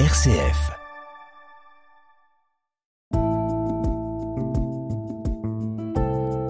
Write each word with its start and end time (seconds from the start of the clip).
RCF. 0.00 0.72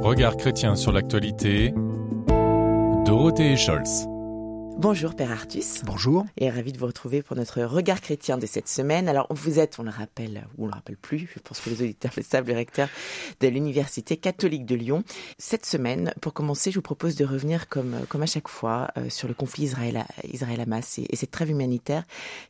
Regard 0.03 0.38
chrétien 0.38 0.74
sur 0.77 0.93
l'actualité. 0.93 1.75
Dorothée 3.04 3.54
Scholz. 3.59 4.09
Bonjour 4.76 5.14
Père 5.14 5.30
Artus. 5.30 5.82
Bonjour. 5.84 6.26
Et 6.37 6.50
ravi 6.50 6.72
de 6.72 6.78
vous 6.78 6.87
retrouver 6.87 7.22
pour 7.22 7.37
notre 7.37 7.62
regard 7.62 8.01
chrétien 8.01 8.38
de 8.38 8.44
cette 8.44 8.69
semaine. 8.69 9.08
Alors 9.08 9.28
vous 9.31 9.60
êtes, 9.60 9.78
on 9.78 9.85
le 9.85 9.90
rappelle, 9.90 10.46
ou 10.58 10.64
on 10.64 10.67
le 10.67 10.72
rappelle 10.72 10.96
plus, 10.96 11.31
je 11.32 11.38
pense 11.38 11.60
que 11.60 11.71
les 11.71 11.81
auditeurs 11.81 12.10
le 12.17 12.24
savent, 12.24 12.49
le 12.49 12.54
recteur 12.54 12.88
de 13.40 13.46
l'Université 13.46 14.17
catholique 14.17 14.67
de 14.67 14.74
Lyon. 14.74 15.04
Cette 15.38 15.64
semaine, 15.64 16.12
pour 16.20 16.34
commencer, 16.34 16.73
je 16.73 16.77
vous 16.77 16.82
propose 16.82 17.14
de 17.14 17.24
revenir 17.24 17.68
comme, 17.68 18.00
comme 18.09 18.23
à 18.23 18.27
chaque 18.27 18.48
fois 18.48 18.88
euh, 18.98 19.09
sur 19.10 19.28
le 19.28 19.34
conflit 19.34 19.64
Israël-Hamas 19.64 20.98
et, 20.98 21.06
et, 21.09 21.16
cette 21.16 21.30
trêve 21.30 21.50
humanitaire 21.50 22.02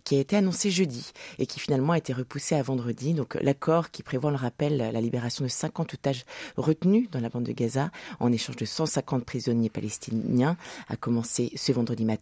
qui 0.04 0.16
a 0.16 0.18
été 0.18 0.34
annoncée 0.34 0.70
jeudi 0.70 1.12
et 1.38 1.46
qui 1.46 1.60
finalement 1.60 1.92
a 1.92 1.98
été 1.98 2.14
repoussée 2.14 2.54
à 2.54 2.62
vendredi. 2.62 3.12
Donc 3.12 3.34
l'accord 3.42 3.90
qui 3.90 4.02
prévoit, 4.02 4.30
on 4.30 4.32
le 4.32 4.38
rappelle, 4.38 4.78
la 4.78 5.00
libération 5.00 5.44
de 5.44 5.50
50 5.50 5.92
otages 5.92 6.24
retenus 6.56 7.10
dans 7.10 7.20
la 7.20 7.28
bande 7.28 7.44
de 7.44 7.52
Gaza 7.52 7.90
en 8.18 8.32
échange 8.32 8.56
de 8.56 8.64
150 8.64 9.26
prisonniers 9.26 9.70
palestiniens 9.70 10.56
a 10.88 10.96
commencé 10.96 11.52
ce 11.54 11.70
vendredi 11.70 12.06
matin 12.06 12.13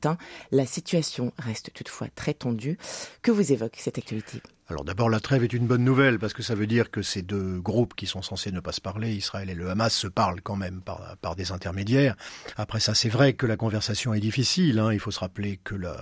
la 0.51 0.67
situation 0.67 1.33
reste 1.39 1.73
toutefois 1.75 2.09
très 2.15 2.35
tendue. 2.35 2.79
Que 3.23 3.31
vous 3.31 3.53
évoque 3.53 3.77
cette 3.77 3.99
actualité? 3.99 4.43
Alors 4.69 4.85
d'abord, 4.85 5.11
la 5.11 5.21
trêve 5.21 5.45
est 5.45 5.53
une 5.53 5.67
bonne 5.67 5.85
nouvelle 5.85 6.19
parce 6.19 6.33
que 6.33 6.43
ça 6.43 6.55
veut 6.55 6.67
dire 6.67 6.91
que 6.91 7.03
ces 7.03 7.21
deux 7.21 7.61
groupes 7.61 7.95
qui 7.95 8.07
sont 8.07 8.23
censés 8.23 8.53
ne 8.53 8.61
pas 8.61 8.73
se 8.73 8.81
parler, 8.81 9.13
Israël 9.13 9.51
et 9.51 9.55
le 9.55 9.69
Hamas, 9.69 9.93
se 9.93 10.07
parlent 10.07 10.41
quand 10.41 10.57
même 10.57 10.81
par, 10.81 11.17
par 11.21 11.37
des 11.37 11.53
intermédiaires. 11.53 12.17
Après 12.57 12.81
ça, 12.81 12.95
c'est 12.95 13.11
vrai 13.11 13.35
que 13.35 13.45
la 13.45 13.57
conversation 13.57 14.15
est 14.15 14.21
difficile. 14.21 14.79
Hein. 14.79 14.93
Il 14.93 15.01
faut 15.01 15.11
se 15.11 15.21
rappeler 15.21 15.59
que 15.63 15.75
la, 15.75 15.97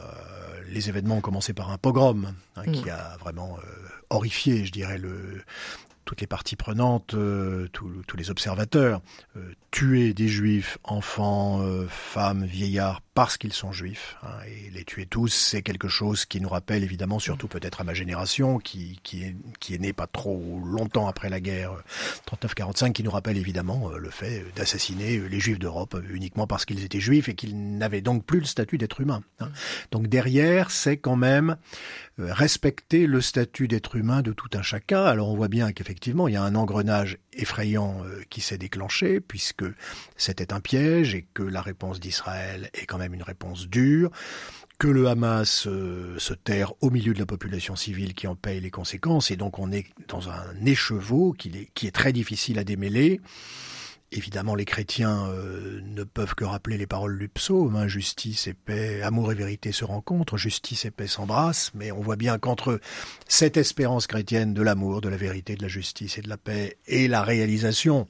les 0.69 0.89
événements 0.89 1.17
ont 1.17 1.21
commencé 1.23 1.53
par 1.53 1.71
un 1.71 1.79
pogrom 1.79 2.33
hein, 2.57 2.65
qui 2.73 2.85
mm. 2.85 2.91
a 2.91 3.17
vraiment 3.19 3.59
euh, 3.59 3.69
horrifié, 4.11 4.65
je 4.65 4.73
dirais, 4.73 4.99
le, 4.99 5.43
toutes 6.11 6.21
les 6.21 6.27
parties 6.27 6.57
prenantes, 6.57 7.15
euh, 7.15 7.69
tous, 7.73 8.03
tous 8.09 8.17
les 8.17 8.31
observateurs, 8.31 9.01
euh, 9.37 9.53
tuer 9.71 10.13
des 10.13 10.27
juifs, 10.27 10.77
enfants, 10.83 11.61
euh, 11.63 11.87
femmes, 11.89 12.45
vieillards, 12.45 13.01
parce 13.21 13.37
qu'ils 13.37 13.53
sont 13.53 13.71
juifs. 13.71 14.17
Hein, 14.23 14.31
et 14.47 14.71
les 14.71 14.83
tuer 14.83 15.05
tous, 15.05 15.29
c'est 15.29 15.61
quelque 15.61 15.89
chose 15.89 16.25
qui 16.25 16.41
nous 16.41 16.49
rappelle 16.49 16.83
évidemment, 16.83 17.19
surtout 17.19 17.49
peut-être 17.49 17.83
à 17.83 17.85
ma 17.85 17.93
génération, 17.93 18.59
qui, 18.59 18.99
qui, 19.03 19.25
est, 19.25 19.37
qui 19.59 19.75
est 19.75 19.79
née 19.79 19.93
pas 19.93 20.07
trop 20.07 20.59
longtemps 20.65 21.07
après 21.07 21.29
la 21.29 21.39
guerre 21.39 21.73
39-45, 22.27 22.93
qui 22.93 23.03
nous 23.03 23.11
rappelle 23.11 23.37
évidemment 23.37 23.91
le 23.91 24.09
fait 24.09 24.47
d'assassiner 24.57 25.19
les 25.19 25.39
juifs 25.39 25.59
d'Europe 25.59 25.99
uniquement 26.09 26.47
parce 26.47 26.65
qu'ils 26.65 26.83
étaient 26.83 26.99
juifs 26.99 27.29
et 27.29 27.35
qu'ils 27.35 27.77
n'avaient 27.77 28.01
donc 28.01 28.25
plus 28.25 28.41
le 28.41 28.47
statut 28.47 28.79
d'être 28.79 29.03
humain. 29.03 29.21
Hein. 29.39 29.51
Donc 29.91 30.07
derrière, 30.07 30.71
c'est 30.71 30.97
quand 30.97 31.17
même 31.17 31.59
respecter 32.17 33.07
le 33.07 33.21
statut 33.21 33.69
d'être 33.69 33.97
humain 33.97 34.23
de 34.23 34.33
tout 34.33 34.49
un 34.55 34.63
chacun. 34.63 35.05
Alors 35.05 35.29
on 35.29 35.37
voit 35.37 35.49
bien 35.49 35.73
qu'effectivement, 35.73 36.27
il 36.27 36.35
y 36.35 36.37
a 36.39 36.43
un 36.43 36.55
engrenage 36.55 37.19
effrayant 37.41 38.03
qui 38.29 38.41
s'est 38.41 38.59
déclenché, 38.59 39.21
puisque 39.21 39.65
c'était 40.17 40.53
un 40.53 40.61
piège 40.61 41.15
et 41.15 41.27
que 41.35 41.43
la 41.43 41.63
réponse 41.63 42.01
d'Israël 42.01 42.71
est 42.75 42.87
quand 42.87 42.99
même 42.99 43.15
une 43.15 43.23
réponse 43.23 43.69
dure 43.69 44.11
que 44.81 44.89
le 44.89 45.09
Hamas 45.09 45.67
euh, 45.67 46.19
se 46.19 46.33
terre 46.33 46.73
au 46.81 46.89
milieu 46.89 47.13
de 47.13 47.19
la 47.19 47.27
population 47.27 47.77
civile 47.77 48.15
qui 48.15 48.27
en 48.27 48.35
paye 48.35 48.61
les 48.61 48.71
conséquences, 48.71 49.31
et 49.31 49.37
donc 49.37 49.59
on 49.59 49.71
est 49.71 49.85
dans 50.09 50.31
un 50.31 50.65
écheveau 50.65 51.35
qui 51.35 51.69
est 51.83 51.95
très 51.95 52.15
difficile 52.15 52.59
à 52.59 52.65
démêler. 52.65 53.21
Évidemment, 54.13 54.57
les 54.57 54.65
chrétiens 54.65 55.27
euh, 55.27 55.81
ne 55.85 56.03
peuvent 56.03 56.35
que 56.35 56.45
rappeler 56.45 56.77
les 56.77 56.89
paroles 56.89 57.17
du 57.17 57.29
psaume 57.29 57.77
hein, 57.77 57.87
justice 57.87 58.49
et 58.49 58.55
paix, 58.55 59.03
amour 59.03 59.31
et 59.31 59.37
vérité 59.37 59.71
se 59.71 59.85
rencontrent, 59.85 60.37
justice 60.37 60.85
et 60.85 60.91
paix 60.91 61.07
s'embrassent, 61.07 61.71
mais 61.75 61.93
on 61.93 62.01
voit 62.01 62.17
bien 62.17 62.37
qu'entre 62.39 62.81
cette 63.29 63.57
espérance 63.57 64.09
chrétienne 64.09 64.53
de 64.53 64.63
l'amour, 64.63 65.01
de 65.01 65.09
la 65.09 65.17
vérité, 65.17 65.55
de 65.55 65.63
la 65.63 65.69
justice 65.69 66.19
et 66.19 66.23
de 66.23 66.29
la 66.29 66.37
paix, 66.37 66.77
et 66.89 67.07
la 67.07 67.23
réalisation 67.23 68.09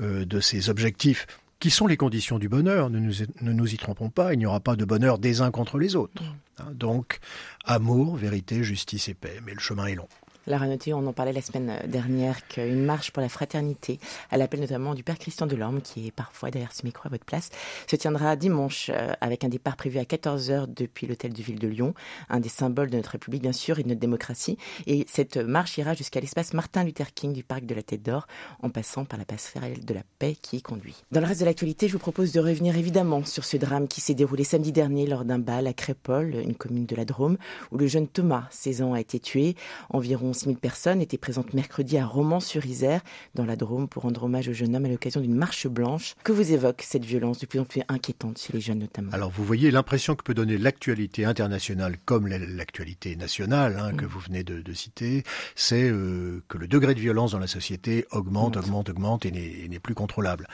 euh, 0.00 0.24
de 0.24 0.40
ces 0.40 0.68
objectifs, 0.68 1.28
qui 1.60 1.70
sont 1.70 1.86
les 1.86 1.96
conditions 1.96 2.40
du 2.40 2.48
bonheur, 2.48 2.90
ne 2.90 2.98
nous, 2.98 3.14
ne 3.40 3.52
nous 3.52 3.72
y 3.72 3.76
trompons 3.76 4.10
pas, 4.10 4.34
il 4.34 4.38
n'y 4.40 4.46
aura 4.46 4.60
pas 4.60 4.74
de 4.74 4.84
bonheur 4.84 5.18
des 5.18 5.42
uns 5.42 5.52
contre 5.52 5.78
les 5.78 5.94
autres. 5.94 6.24
Mm. 6.24 6.36
Hein, 6.58 6.72
donc, 6.74 7.20
amour, 7.64 8.16
vérité, 8.16 8.64
justice 8.64 9.08
et 9.08 9.14
paix, 9.14 9.40
mais 9.44 9.54
le 9.54 9.60
chemin 9.60 9.86
est 9.86 9.94
long. 9.94 10.08
La 10.48 10.58
Renoté, 10.58 10.94
on 10.94 11.04
en 11.08 11.12
parlait 11.12 11.32
la 11.32 11.42
semaine 11.42 11.80
dernière, 11.88 12.46
qu'une 12.46 12.84
marche 12.84 13.10
pour 13.10 13.20
la 13.20 13.28
fraternité, 13.28 13.98
à 14.30 14.36
l'appel 14.36 14.60
notamment 14.60 14.94
du 14.94 15.02
Père 15.02 15.18
Christian 15.18 15.48
Delorme, 15.48 15.80
qui 15.80 16.06
est 16.06 16.12
parfois 16.12 16.52
derrière 16.52 16.72
ce 16.72 16.86
micro 16.86 17.08
à 17.08 17.10
votre 17.10 17.24
place, 17.24 17.50
se 17.90 17.96
tiendra 17.96 18.36
dimanche 18.36 18.88
euh, 18.94 19.12
avec 19.20 19.42
un 19.42 19.48
départ 19.48 19.74
prévu 19.74 19.98
à 19.98 20.04
14h 20.04 20.72
depuis 20.72 21.08
l'hôtel 21.08 21.32
de 21.32 21.42
ville 21.42 21.58
de 21.58 21.66
Lyon, 21.66 21.94
un 22.28 22.38
des 22.38 22.48
symboles 22.48 22.90
de 22.90 22.96
notre 22.96 23.10
République 23.10 23.42
bien 23.42 23.50
sûr 23.50 23.80
et 23.80 23.82
de 23.82 23.88
notre 23.88 24.00
démocratie. 24.00 24.56
Et 24.86 25.04
cette 25.08 25.36
marche 25.36 25.78
ira 25.78 25.94
jusqu'à 25.94 26.20
l'espace 26.20 26.54
Martin 26.54 26.84
Luther 26.84 27.12
King 27.12 27.32
du 27.32 27.42
parc 27.42 27.66
de 27.66 27.74
la 27.74 27.82
Tête 27.82 28.04
d'Or, 28.04 28.28
en 28.62 28.70
passant 28.70 29.04
par 29.04 29.18
la 29.18 29.24
passerelle 29.24 29.84
de 29.84 29.94
la 29.94 30.02
paix 30.20 30.36
qui 30.40 30.58
y 30.58 30.62
conduit. 30.62 30.94
Dans 31.10 31.20
le 31.20 31.26
reste 31.26 31.40
de 31.40 31.46
l'actualité, 31.46 31.88
je 31.88 31.94
vous 31.94 31.98
propose 31.98 32.30
de 32.30 32.38
revenir 32.38 32.76
évidemment 32.76 33.24
sur 33.24 33.44
ce 33.44 33.56
drame 33.56 33.88
qui 33.88 34.00
s'est 34.00 34.14
déroulé 34.14 34.44
samedi 34.44 34.70
dernier 34.70 35.08
lors 35.08 35.24
d'un 35.24 35.40
bal 35.40 35.66
à 35.66 35.72
Crépole, 35.72 36.36
une 36.36 36.54
commune 36.54 36.86
de 36.86 36.94
la 36.94 37.04
Drôme, 37.04 37.36
où 37.72 37.78
le 37.78 37.88
jeune 37.88 38.06
Thomas, 38.06 38.44
16 38.50 38.82
ans, 38.82 38.92
a 38.92 39.00
été 39.00 39.18
tué. 39.18 39.56
Environ 39.90 40.34
6000 40.36 40.56
personnes 40.58 41.00
étaient 41.00 41.18
présentes 41.18 41.54
mercredi 41.54 41.98
à 41.98 42.06
Romans-sur-Isère, 42.06 43.00
dans 43.34 43.44
la 43.44 43.56
Drôme, 43.56 43.88
pour 43.88 44.04
rendre 44.04 44.24
hommage 44.24 44.48
au 44.48 44.52
jeune 44.52 44.76
homme 44.76 44.84
à 44.84 44.88
l'occasion 44.88 45.20
d'une 45.20 45.34
marche 45.34 45.66
blanche. 45.66 46.14
Que 46.22 46.32
vous 46.32 46.52
évoque 46.52 46.82
cette 46.82 47.04
violence 47.04 47.38
de 47.38 47.46
plus 47.46 47.58
en 47.58 47.64
plus 47.64 47.82
inquiétante 47.88 48.38
chez 48.38 48.52
les 48.52 48.60
jeunes 48.60 48.78
notamment 48.78 49.10
Alors 49.12 49.30
vous 49.30 49.44
voyez 49.44 49.70
l'impression 49.70 50.14
que 50.14 50.22
peut 50.22 50.34
donner 50.34 50.58
l'actualité 50.58 51.24
internationale 51.24 51.96
comme 52.04 52.26
l'actualité 52.28 53.16
nationale 53.16 53.78
hein, 53.80 53.92
que 53.94 54.04
mm. 54.04 54.08
vous 54.08 54.20
venez 54.20 54.44
de, 54.44 54.60
de 54.60 54.72
citer, 54.72 55.24
c'est 55.54 55.88
euh, 55.88 56.42
que 56.48 56.58
le 56.58 56.68
degré 56.68 56.94
de 56.94 57.00
violence 57.00 57.32
dans 57.32 57.38
la 57.38 57.46
société 57.46 58.06
augmente, 58.10 58.56
augmente, 58.56 58.90
augmente 58.90 59.26
et 59.26 59.30
n'est 59.30 59.78
plus 59.78 59.94
contrôlable. 59.94 60.48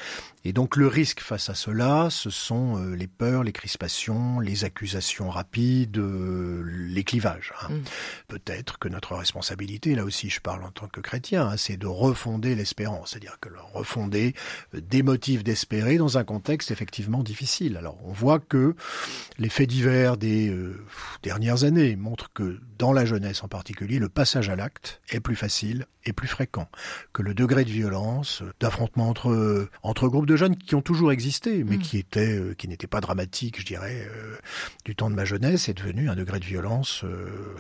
Et 0.45 0.53
donc 0.53 0.77
le 0.77 0.87
risque 0.87 1.21
face 1.21 1.49
à 1.49 1.55
cela, 1.55 2.09
ce 2.11 2.31
sont 2.31 2.79
euh, 2.79 2.95
les 2.95 3.07
peurs, 3.07 3.45
les 3.45 3.53
crispations, 3.53 4.41
les 4.41 4.65
accusations 4.65 5.31
rapides, 5.31 5.99
euh, 5.99 6.65
les 6.67 7.05
clivages. 7.05 7.53
Hein. 7.63 7.71
Mm. 7.71 7.83
Peut-être 8.29 8.79
que 8.79 8.89
notre 8.89 9.15
responsabilité, 9.15 9.72
là 9.95 10.05
aussi, 10.05 10.23
si 10.23 10.31
je 10.31 10.41
parle 10.41 10.63
en 10.63 10.71
tant 10.71 10.87
que 10.87 11.01
chrétien, 11.01 11.49
hein, 11.49 11.57
c'est 11.57 11.77
de 11.77 11.89
refonder 11.89 12.55
l'espérance, 12.55 13.11
c'est-à-dire 13.11 13.39
que 13.41 13.49
refonder 13.73 14.35
euh, 14.75 14.81
des 14.81 15.03
motifs 15.03 15.43
d'espérer 15.43 15.97
dans 15.97 16.17
un 16.17 16.25
contexte 16.25 16.71
effectivement 16.71 17.23
difficile. 17.23 17.77
Alors 17.77 17.99
on 18.05 18.13
voit 18.13 18.39
que 18.39 18.77
les 19.39 19.49
faits 19.49 19.69
divers 19.69 20.17
des 20.17 20.49
euh, 20.49 20.85
dernières 21.23 21.65
années 21.65 21.97
montrent 21.97 22.33
que 22.33 22.61
dans 22.79 22.93
la 22.93 23.05
jeunesse 23.05 23.43
en 23.43 23.49
particulier, 23.49 23.99
le 23.99 24.09
passage 24.09 24.49
à 24.49 24.55
l'acte 24.55 25.01
est 25.11 25.21
plus 25.21 25.35
facile 25.35 25.87
et 26.05 26.13
plus 26.13 26.29
fréquent, 26.29 26.69
que 27.13 27.23
le 27.23 27.35
degré 27.35 27.65
de 27.65 27.71
violence, 27.71 28.43
euh, 28.43 28.53
d'affrontement 28.61 29.09
entre 29.09 29.69
entre 29.83 30.09
groupes 30.09 30.27
de 30.27 30.37
jeunes 30.37 30.57
qui 30.57 30.75
ont 30.77 30.83
toujours 30.83 31.11
existé, 31.11 31.65
mais 31.65 31.79
mm. 31.79 31.81
qui 31.81 31.99
étaient 31.99 32.41
qui 32.57 32.69
n'étaient 32.69 32.87
pas 32.87 33.01
dramatiques, 33.01 33.61
je 33.61 33.67
dirais, 33.67 34.09
du 34.85 34.95
temps 34.95 35.11
de 35.11 35.17
ma 35.17 35.25
jeunesse, 35.25 35.69
est 35.69 35.75
devenu 35.75 36.09
un 36.09 36.15
degré 36.15 36.39
de 36.39 36.45
violence 36.45 37.05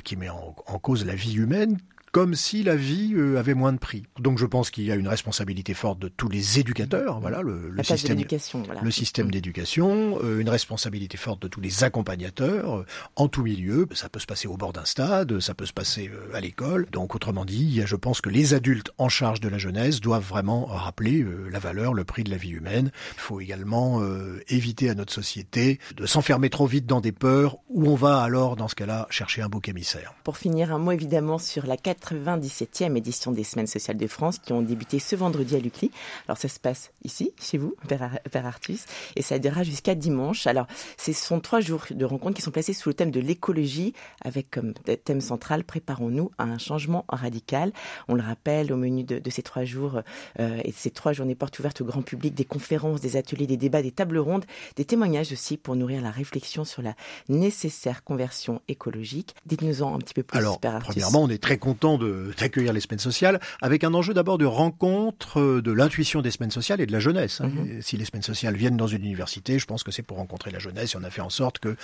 qui 0.04 0.16
met 0.16 0.28
en, 0.28 0.54
en 0.66 0.78
cause 0.78 1.04
la 1.04 1.14
vie 1.14 1.34
humaine 1.34 1.78
comme 2.12 2.34
si 2.34 2.62
la 2.62 2.76
vie 2.76 3.14
euh, 3.14 3.38
avait 3.38 3.54
moins 3.54 3.72
de 3.72 3.78
prix. 3.78 4.04
Donc 4.20 4.38
je 4.38 4.44
pense 4.44 4.70
qu'il 4.70 4.84
y 4.84 4.92
a 4.92 4.94
une 4.94 5.08
responsabilité 5.08 5.72
forte 5.72 5.98
de 5.98 6.08
tous 6.08 6.28
les 6.28 6.60
éducateurs, 6.60 7.20
voilà 7.20 7.40
le, 7.40 7.70
le 7.70 7.82
système, 7.82 8.22
voilà. 8.66 8.82
le 8.82 8.90
système 8.90 9.30
d'éducation, 9.30 10.18
euh, 10.22 10.38
une 10.38 10.50
responsabilité 10.50 11.16
forte 11.16 11.40
de 11.40 11.48
tous 11.48 11.62
les 11.62 11.84
accompagnateurs 11.84 12.80
euh, 12.80 12.86
en 13.16 13.28
tout 13.28 13.42
milieu. 13.42 13.88
Ça 13.94 14.10
peut 14.10 14.20
se 14.20 14.26
passer 14.26 14.46
au 14.46 14.58
bord 14.58 14.74
d'un 14.74 14.84
stade, 14.84 15.40
ça 15.40 15.54
peut 15.54 15.64
se 15.64 15.72
passer 15.72 16.10
à 16.34 16.40
l'école. 16.40 16.86
Donc 16.92 17.14
autrement 17.14 17.46
dit, 17.46 17.82
je 17.84 17.96
pense 17.96 18.20
que 18.20 18.28
les 18.28 18.52
adultes 18.52 18.90
en 18.98 19.08
charge 19.08 19.40
de 19.40 19.48
la 19.48 19.56
jeunesse 19.56 20.00
doivent 20.00 20.28
vraiment 20.28 20.66
rappeler 20.66 21.24
la 21.50 21.58
valeur, 21.58 21.94
le 21.94 22.04
prix 22.04 22.24
de 22.24 22.30
la 22.30 22.36
vie 22.36 22.50
humaine. 22.50 22.90
Il 23.14 23.20
faut 23.20 23.40
également 23.40 24.02
éviter 24.48 24.90
à 24.90 24.94
notre 24.94 25.12
société 25.12 25.78
de 25.96 26.04
s'enfermer 26.04 26.50
trop 26.50 26.66
vite 26.66 26.84
dans 26.84 27.00
des 27.00 27.12
peurs 27.12 27.56
où 27.68 27.88
on 27.88 27.94
va 27.94 28.20
alors 28.20 28.56
dans 28.56 28.68
ce 28.68 28.74
cas-là 28.74 29.06
chercher 29.10 29.40
un 29.40 29.48
bouc 29.48 29.68
émissaire. 29.68 30.14
Pour 30.24 30.36
finir, 30.36 30.72
un 30.74 30.78
mot 30.78 30.92
évidemment 30.92 31.38
sur 31.38 31.66
la 31.66 31.76
97e 32.02 32.96
édition 32.96 33.32
des 33.32 33.44
Semaines 33.44 33.66
sociales 33.66 33.96
de 33.96 34.06
France 34.06 34.38
qui 34.38 34.52
ont 34.52 34.62
débuté 34.62 34.98
ce 34.98 35.16
vendredi 35.16 35.56
à 35.56 35.58
Lucly. 35.58 35.90
Alors 36.26 36.38
ça 36.38 36.48
se 36.48 36.58
passe 36.58 36.90
ici, 37.04 37.32
chez 37.40 37.58
vous, 37.58 37.74
Père, 37.88 38.46
Artus, 38.46 38.84
et 39.16 39.22
ça 39.22 39.38
durera 39.38 39.62
jusqu'à 39.62 39.94
dimanche. 39.94 40.46
Alors 40.46 40.66
ce 40.98 41.12
sont 41.12 41.40
trois 41.40 41.60
jours 41.60 41.84
de 41.90 42.04
rencontres 42.04 42.36
qui 42.36 42.42
sont 42.42 42.50
placés 42.50 42.72
sous 42.72 42.88
le 42.88 42.94
thème 42.94 43.10
de 43.10 43.20
l'écologie 43.20 43.94
avec 44.22 44.50
comme 44.50 44.74
thème 45.04 45.20
central 45.20 45.64
Préparons-nous 45.64 46.30
à 46.38 46.44
un 46.44 46.58
changement 46.58 47.04
radical. 47.08 47.72
On 48.08 48.14
le 48.14 48.22
rappelle 48.22 48.72
au 48.72 48.76
menu 48.76 49.04
de, 49.04 49.18
de 49.18 49.30
ces 49.30 49.42
trois 49.42 49.64
jours 49.64 50.02
euh, 50.40 50.60
et 50.64 50.72
ces 50.72 50.90
trois 50.90 51.12
journées 51.12 51.34
portes 51.34 51.58
ouvertes 51.58 51.80
au 51.80 51.84
grand 51.84 52.02
public, 52.02 52.34
des 52.34 52.44
conférences, 52.44 53.00
des 53.00 53.16
ateliers, 53.16 53.46
des 53.46 53.56
débats, 53.56 53.82
des 53.82 53.92
tables 53.92 54.18
rondes, 54.18 54.44
des 54.76 54.84
témoignages 54.84 55.32
aussi 55.32 55.56
pour 55.56 55.76
nourrir 55.76 56.02
la 56.02 56.10
réflexion 56.10 56.64
sur 56.64 56.82
la 56.82 56.94
nécessaire 57.28 58.04
conversion 58.04 58.60
écologique. 58.68 59.34
Dites-nous-en 59.46 59.94
un 59.94 59.98
petit 59.98 60.14
peu 60.14 60.22
plus, 60.22 60.38
Alors, 60.38 60.58
Père 60.60 60.74
Artus. 60.74 60.92
Premièrement, 60.92 61.22
on 61.22 61.28
est 61.28 61.42
très 61.42 61.58
content 61.58 61.91
d'accueillir 61.98 62.72
les 62.72 62.80
semaines 62.80 62.98
sociales 62.98 63.40
avec 63.60 63.84
un 63.84 63.94
enjeu 63.94 64.14
d'abord 64.14 64.38
de 64.38 64.44
rencontre 64.44 65.40
euh, 65.40 65.62
de 65.62 65.72
l'intuition 65.72 66.22
des 66.22 66.30
semaines 66.30 66.50
sociales 66.50 66.80
et 66.80 66.86
de 66.86 66.92
la 66.92 67.00
jeunesse. 67.00 67.40
Hein. 67.40 67.48
Mhm. 67.48 67.82
Si 67.82 67.96
les 67.96 68.04
semaines 68.04 68.22
sociales 68.22 68.56
viennent 68.56 68.76
dans 68.76 68.86
une 68.86 69.04
université, 69.04 69.58
je 69.58 69.66
pense 69.66 69.82
que 69.82 69.90
c'est 69.90 70.02
pour 70.02 70.16
rencontrer 70.16 70.50
la 70.50 70.58
jeunesse 70.58 70.94
et 70.94 70.98
on 70.98 71.04
a 71.04 71.10
fait 71.10 71.20
en 71.20 71.30
sorte 71.30 71.58
que 71.58 71.76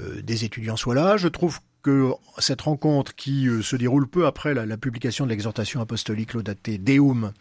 euh, 0.00 0.22
des 0.22 0.44
étudiants 0.44 0.76
soient 0.76 0.94
là. 0.94 1.16
Je 1.16 1.28
trouve 1.28 1.60
que 1.86 2.10
cette 2.38 2.62
rencontre 2.62 3.14
qui 3.14 3.46
euh, 3.46 3.62
se 3.62 3.76
déroule 3.76 4.08
peu 4.08 4.26
après 4.26 4.54
la, 4.54 4.76
publication 4.76 5.24
de 5.24 5.30
l'exhortation 5.30 5.80
apostolique 5.80 6.34
Laudate 6.34 6.68
Deum 6.80 7.32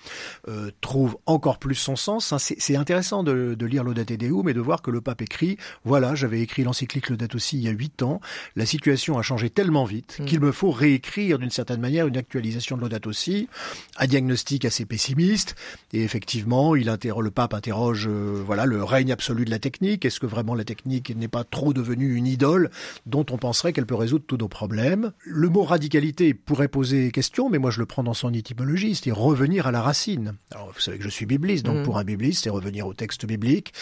euh, 0.47 0.69
trouve 0.81 1.17
encore 1.25 1.57
plus 1.57 1.73
son 1.73 1.95
sens. 1.95 2.31
Hein. 2.31 2.37
C'est 2.37 2.75
intéressant 2.75 3.23
de, 3.23 3.55
de, 3.57 3.65
lire 3.65 3.83
Laudate 3.83 4.13
Deum 4.13 4.47
et 4.47 4.53
de 4.53 4.61
voir 4.61 4.83
que 4.83 4.91
le 4.91 5.01
pape 5.01 5.23
écrit, 5.23 5.57
voilà, 5.83 6.13
j'avais 6.13 6.41
écrit 6.41 6.63
l'encyclique 6.63 7.09
Laudate 7.09 7.33
aussi 7.33 7.57
il 7.57 7.63
y 7.63 7.67
a 7.67 7.71
huit 7.71 8.03
ans, 8.03 8.21
la 8.55 8.67
situation 8.67 9.17
a 9.17 9.23
changé 9.23 9.49
tellement 9.49 9.83
vite 9.83 10.17
mm. 10.19 10.25
qu'il 10.25 10.39
me 10.41 10.51
faut 10.51 10.69
réécrire 10.69 11.39
d'une 11.39 11.49
certaine 11.49 11.81
manière 11.81 12.05
une 12.05 12.17
actualisation 12.17 12.77
de 12.77 12.81
Laudate 12.81 13.07
aussi, 13.07 13.49
un 13.97 14.05
diagnostic 14.05 14.63
assez 14.63 14.85
pessimiste, 14.85 15.55
et 15.91 16.03
effectivement, 16.03 16.75
il 16.75 16.89
interroge, 16.89 17.23
le 17.23 17.31
pape 17.31 17.55
interroge, 17.55 18.07
euh, 18.07 18.43
voilà, 18.45 18.67
le 18.67 18.83
règne 18.83 19.11
absolu 19.11 19.43
de 19.43 19.49
la 19.49 19.59
technique, 19.59 20.05
est-ce 20.05 20.19
que 20.19 20.27
vraiment 20.27 20.53
la 20.53 20.65
technique 20.65 21.15
n'est 21.15 21.27
pas 21.27 21.43
trop 21.43 21.73
devenue 21.73 22.13
une 22.13 22.27
idole 22.27 22.69
dont 23.07 23.25
on 23.31 23.37
penserait 23.37 23.73
qu'elle 23.73 23.87
peut 23.87 23.95
résoudre 23.95 24.34
tous 24.35 24.43
nos 24.43 24.47
problèmes. 24.47 25.11
Le 25.23 25.49
mot 25.49 25.63
radicalité 25.63 26.33
pourrait 26.33 26.67
poser 26.67 27.11
question, 27.11 27.49
mais 27.49 27.57
moi 27.57 27.71
je 27.71 27.79
le 27.79 27.85
prends 27.85 28.03
dans 28.03 28.13
son 28.13 28.33
étymologie, 28.33 28.95
c'est 28.95 29.11
revenir 29.11 29.67
à 29.67 29.71
la 29.71 29.81
racine. 29.81 30.33
Alors 30.51 30.71
vous 30.73 30.79
savez 30.79 30.97
que 30.97 31.03
je 31.03 31.09
suis 31.09 31.25
bibliste, 31.25 31.65
donc 31.65 31.77
mm. 31.77 31.83
pour 31.83 31.97
un 31.97 32.03
bibliste, 32.03 32.43
c'est 32.43 32.49
revenir 32.49 32.87
au 32.87 32.93
texte 32.93 33.25
biblique 33.25 33.73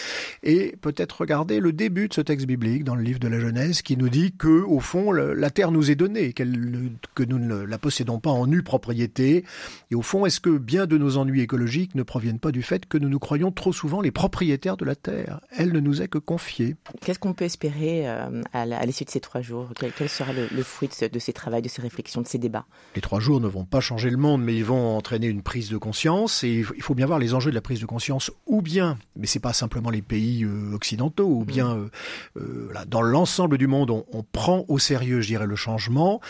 et 0.42 0.76
peut-être 0.80 1.20
regarder 1.20 1.60
le 1.60 1.72
début 1.72 2.08
de 2.08 2.14
ce 2.14 2.20
texte 2.20 2.46
biblique 2.46 2.84
dans 2.84 2.94
le 2.94 3.02
livre 3.02 3.18
de 3.18 3.28
la 3.28 3.40
Genèse 3.40 3.82
qui 3.82 3.96
nous 3.96 4.08
dit 4.08 4.32
que 4.36 4.62
au 4.62 4.80
fond 4.80 5.12
la 5.12 5.50
terre 5.50 5.70
nous 5.70 5.90
est 5.90 5.94
donnée, 5.94 6.32
que 6.32 7.22
nous 7.24 7.38
ne 7.38 7.62
la 7.64 7.78
possédons 7.78 8.18
pas 8.18 8.30
en 8.30 8.46
nue 8.46 8.62
propriété. 8.62 9.44
Et 9.90 9.94
au 9.94 10.02
fond, 10.02 10.26
est-ce 10.26 10.40
que 10.40 10.50
bien 10.50 10.86
de 10.86 10.98
nos 10.98 11.16
ennuis 11.16 11.40
écologiques 11.40 11.94
ne 11.94 12.02
proviennent 12.02 12.38
pas 12.38 12.52
du 12.52 12.62
fait 12.62 12.86
que 12.86 12.98
nous 12.98 13.08
nous 13.08 13.18
croyons 13.18 13.52
trop 13.52 13.72
souvent 13.72 14.00
les 14.00 14.10
propriétaires 14.10 14.76
de 14.76 14.84
la 14.84 14.94
terre? 14.94 15.40
Elle 15.56 15.72
ne 15.72 15.80
nous 15.80 16.02
est 16.02 16.08
que 16.08 16.18
confiée. 16.18 16.76
Qu'est-ce 17.00 17.18
qu'on 17.18 17.34
peut 17.34 17.44
espérer 17.44 18.08
euh, 18.08 18.42
à 18.52 18.86
l'issue 18.86 19.04
de 19.04 19.10
ces 19.10 19.20
trois 19.20 19.40
jours? 19.40 19.70
Quel, 19.96 20.08
sera 20.08 20.32
le, 20.32 20.43
fruit 20.62 20.88
de, 20.88 21.18
ces 21.18 21.32
travaux, 21.32 21.60
de 21.60 21.68
ces 21.68 21.82
réflexions, 21.82 22.22
de 22.22 22.28
ces 22.28 22.38
débats 22.38 22.66
Les 22.94 23.00
trois 23.00 23.20
jours 23.20 23.40
ne 23.40 23.48
vont 23.48 23.64
pas 23.64 23.80
changer 23.80 24.10
le 24.10 24.16
monde, 24.16 24.42
mais 24.42 24.54
ils 24.56 24.64
vont 24.64 24.96
entraîner 24.96 25.26
une 25.26 25.42
prise 25.42 25.70
de 25.70 25.76
conscience. 25.76 26.44
Et 26.44 26.64
il 26.76 26.82
faut 26.82 26.94
bien 26.94 27.06
voir 27.06 27.18
les 27.18 27.34
enjeux 27.34 27.50
de 27.50 27.54
la 27.54 27.60
prise 27.60 27.80
de 27.80 27.86
conscience, 27.86 28.30
ou 28.46 28.62
bien, 28.62 28.98
mais 29.16 29.26
c'est 29.26 29.40
pas 29.40 29.52
simplement 29.52 29.90
les 29.90 30.02
pays 30.02 30.44
euh, 30.44 30.74
occidentaux, 30.74 31.28
ou 31.28 31.44
bien 31.44 31.74
mm. 31.74 31.90
euh, 32.38 32.70
dans 32.86 33.02
l'ensemble 33.02 33.58
du 33.58 33.66
monde, 33.66 33.90
on, 33.90 34.04
on 34.12 34.22
prend 34.22 34.64
au 34.68 34.78
sérieux, 34.78 35.20
je 35.20 35.28
dirais, 35.28 35.46
le 35.46 35.56
changement. 35.56 36.20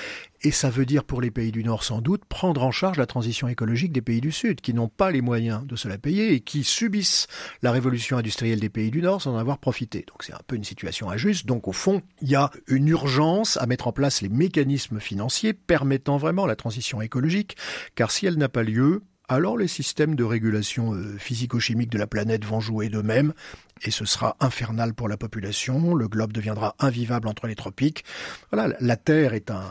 Et 0.46 0.50
ça 0.50 0.68
veut 0.68 0.84
dire 0.84 1.04
pour 1.04 1.22
les 1.22 1.30
pays 1.30 1.52
du 1.52 1.64
Nord 1.64 1.84
sans 1.84 2.02
doute 2.02 2.26
prendre 2.26 2.62
en 2.62 2.70
charge 2.70 2.98
la 2.98 3.06
transition 3.06 3.48
écologique 3.48 3.92
des 3.92 4.02
pays 4.02 4.20
du 4.20 4.30
Sud, 4.30 4.60
qui 4.60 4.74
n'ont 4.74 4.88
pas 4.88 5.10
les 5.10 5.22
moyens 5.22 5.66
de 5.66 5.74
se 5.74 5.88
la 5.88 5.96
payer 5.96 6.34
et 6.34 6.40
qui 6.40 6.64
subissent 6.64 7.28
la 7.62 7.72
révolution 7.72 8.18
industrielle 8.18 8.60
des 8.60 8.68
pays 8.68 8.90
du 8.90 9.00
Nord 9.00 9.22
sans 9.22 9.34
en 9.34 9.38
avoir 9.38 9.56
profité. 9.56 10.04
Donc 10.06 10.22
c'est 10.22 10.34
un 10.34 10.40
peu 10.46 10.54
une 10.56 10.64
situation 10.64 11.08
injuste. 11.08 11.46
Donc 11.46 11.66
au 11.66 11.72
fond, 11.72 12.02
il 12.20 12.28
y 12.28 12.34
a 12.34 12.50
une 12.68 12.88
urgence 12.88 13.56
à 13.56 13.64
mettre 13.64 13.88
en 13.88 13.92
place 13.92 14.20
les 14.20 14.28
mécanismes 14.28 15.00
financiers 15.00 15.54
permettant 15.54 16.18
vraiment 16.18 16.44
la 16.44 16.56
transition 16.56 17.00
écologique, 17.00 17.56
car 17.94 18.10
si 18.10 18.26
elle 18.26 18.36
n'a 18.36 18.50
pas 18.50 18.64
lieu, 18.64 19.02
alors 19.28 19.56
les 19.56 19.68
systèmes 19.68 20.14
de 20.14 20.24
régulation 20.24 20.92
euh, 20.92 21.16
physico-chimique 21.16 21.90
de 21.90 21.96
la 21.96 22.06
planète 22.06 22.44
vont 22.44 22.60
jouer 22.60 22.90
d'eux-mêmes 22.90 23.32
et 23.82 23.90
ce 23.90 24.04
sera 24.04 24.36
infernal 24.40 24.94
pour 24.94 25.08
la 25.08 25.16
population. 25.16 25.94
Le 25.94 26.08
globe 26.08 26.32
deviendra 26.32 26.74
invivable 26.78 27.28
entre 27.28 27.46
les 27.46 27.54
tropiques. 27.54 28.04
Voilà, 28.52 28.74
la 28.80 28.96
Terre 28.96 29.34
est 29.34 29.50
un, 29.50 29.64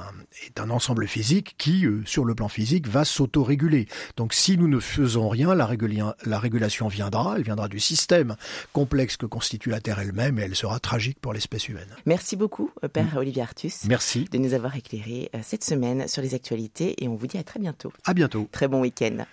est 0.46 0.60
un 0.60 0.70
ensemble 0.70 1.08
physique 1.08 1.56
qui, 1.58 1.86
euh, 1.86 2.02
sur 2.06 2.26
le 2.26 2.36
plan 2.36 2.48
physique, 2.48 2.88
va 2.88 3.06
s'auto-réguler. 3.06 3.88
Donc 4.18 4.34
si 4.34 4.58
nous 4.58 4.68
ne 4.68 4.80
faisons 4.80 5.30
rien, 5.30 5.56
la, 5.56 5.70
la 6.26 6.40
régulation 6.40 6.88
viendra, 6.88 7.36
elle 7.38 7.44
viendra 7.44 7.68
du 7.68 7.80
système 7.80 8.36
complexe 8.72 9.18
que 9.18 9.26
constitue 9.26 9.70
la 9.70 9.82
Terre 9.82 10.00
elle-même 10.00 10.40
et 10.40 10.44
elle 10.44 10.56
sera 10.56 10.80
tragique 10.80 11.20
pour 11.20 11.34
l'espèce 11.34 11.70
humaine. 11.70 11.90
Merci 12.06 12.36
beaucoup, 12.36 12.72
euh, 12.84 12.88
Père 12.88 13.14
mm. 13.14 13.18
Olivier 13.18 13.42
Artus. 13.42 13.86
Merci. 13.86 14.26
De 14.32 14.38
nous 14.38 14.54
avoir 14.54 14.76
éclairé 14.76 15.30
cette 15.42 15.64
semaine 15.64 16.08
sur 16.08 16.22
les 16.22 16.36
actualités 16.36 17.04
et 17.04 17.08
on 17.08 17.16
vous 17.16 17.28
dit 17.28 17.38
à 17.38 17.44
très 17.44 17.60
bientôt. 17.60 17.92
À 18.06 18.14
bientôt. 18.14 18.48
Très 18.52 18.68
bon 18.68 18.82
week-end. 18.82 19.26